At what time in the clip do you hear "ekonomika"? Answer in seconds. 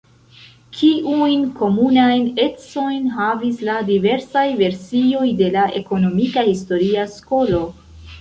5.81-6.45